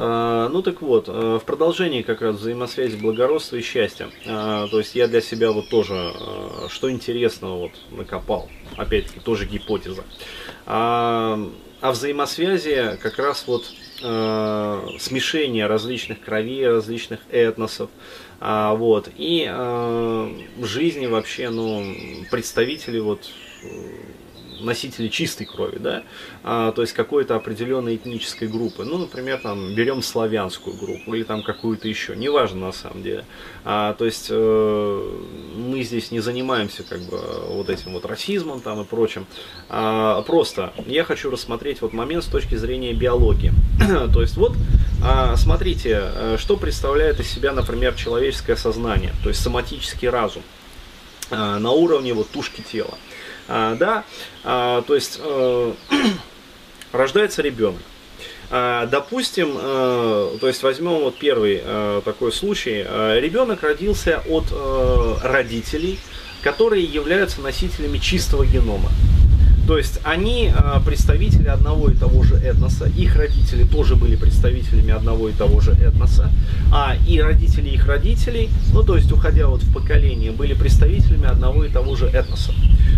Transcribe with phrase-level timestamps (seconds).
[0.00, 4.08] А, ну так вот, э, в продолжении как раз взаимосвязи благородства и счастья.
[4.28, 8.48] А, то есть я для себя вот тоже, э, что интересного вот накопал.
[8.76, 10.04] Опять-таки тоже гипотеза.
[10.66, 11.36] А,
[11.80, 13.64] о взаимосвязи как раз вот
[14.04, 17.90] э, смешение различных кровей, различных этносов,
[18.40, 19.52] вот, и
[20.62, 21.84] жизни вообще, ну,
[22.30, 23.28] представителей вот
[24.60, 26.02] носители чистой крови, да,
[26.42, 28.84] а, то есть какой-то определенной этнической группы.
[28.84, 33.24] Ну, например, там берем славянскую группу или там какую-то еще, неважно на самом деле.
[33.64, 35.18] А, то есть э,
[35.56, 37.18] мы здесь не занимаемся как бы
[37.48, 39.26] вот этим вот расизмом там и прочим.
[39.68, 43.52] А, просто я хочу рассмотреть вот момент с точки зрения биологии.
[44.12, 44.54] то есть вот
[45.02, 50.42] а, смотрите, э, что представляет из себя, например, человеческое сознание, то есть соматический разум
[51.30, 52.96] на уровне вот тушки тела.
[53.48, 54.04] А, да,
[54.44, 55.72] а, то есть э,
[56.92, 57.80] рождается ребенок.
[58.50, 62.82] А, допустим, э, то есть возьмем вот первый э, такой случай.
[63.20, 64.52] Ребенок родился от
[65.22, 65.98] родителей,
[66.42, 68.90] которые являются носителями чистого генома.
[69.68, 70.50] То есть они
[70.86, 75.72] представители одного и того же этноса, их родители тоже были представителями одного и того же
[75.72, 76.30] этноса,
[76.72, 81.64] а и родители их родителей, ну то есть уходя вот в поколение, были представителями одного
[81.64, 82.54] и того же этноса.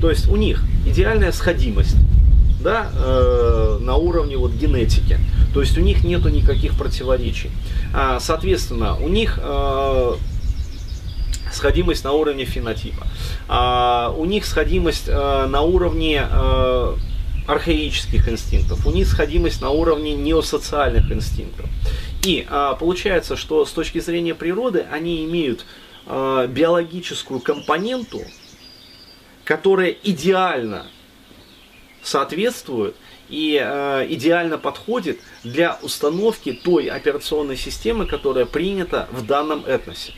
[0.00, 1.96] То есть у них идеальная сходимость
[2.62, 5.18] да, э, на уровне вот генетики.
[5.52, 7.50] То есть у них нету никаких противоречий.
[7.92, 10.12] А, соответственно, у них э,
[11.62, 13.06] сходимость на уровне фенотипа.
[13.46, 16.96] А, у них сходимость э, на уровне э,
[17.46, 18.84] архаических инстинктов.
[18.84, 21.66] У них сходимость на уровне неосоциальных инстинктов.
[22.24, 25.64] И а, получается, что с точки зрения природы они имеют
[26.06, 28.22] а, биологическую компоненту,
[29.44, 30.86] которая идеально
[32.02, 32.96] соответствует
[33.28, 40.12] и э, идеально подходит для установки той операционной системы, которая принята в данном этносе.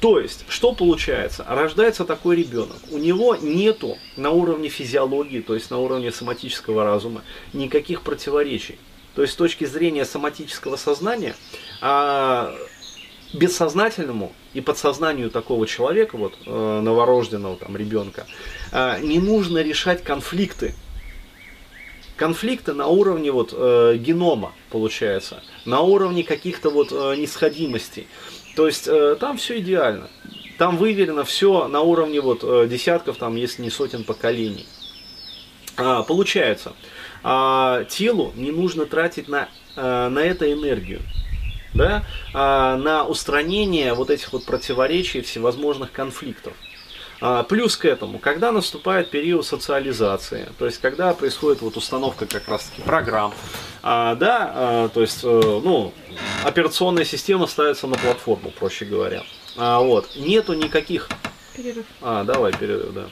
[0.00, 1.44] То есть, что получается?
[1.48, 2.76] Рождается такой ребенок.
[2.90, 8.78] У него нету на уровне физиологии, то есть на уровне соматического разума, никаких противоречий.
[9.14, 11.34] То есть с точки зрения соматического сознания,
[11.80, 12.54] э,
[13.32, 18.26] бессознательному и подсознанию такого человека, вот э, новорожденного там ребенка,
[18.72, 20.74] э, не нужно решать конфликты.
[22.16, 28.06] Конфликты на уровне вот э, генома получается, на уровне каких-то вот э, нисходимостей.
[28.54, 30.08] То есть э, там все идеально.
[30.58, 34.66] Там выверено все на уровне вот э, десятков, там, если не сотен поколений.
[35.78, 36.72] А, получается,
[37.22, 41.00] а, телу не нужно тратить на, а, на это энергию
[41.74, 46.54] да, а, на устранение вот этих вот противоречий, всевозможных конфликтов.
[47.20, 52.48] А, плюс к этому, когда наступает период социализации, то есть когда происходит вот установка как
[52.48, 53.32] раз таки программ,
[53.82, 55.26] а, да, а, то есть, э,
[55.64, 55.92] ну,
[56.44, 59.22] операционная система ставится на платформу, проще говоря.
[59.56, 61.08] Вот, нету никаких...
[61.56, 61.86] Перерыв.
[62.02, 63.06] А, давай, перерыв, да.